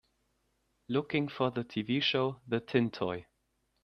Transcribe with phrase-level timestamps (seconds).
[0.89, 3.27] Looking for the TV show the Tin Toy